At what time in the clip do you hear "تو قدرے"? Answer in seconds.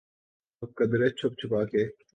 0.57-1.07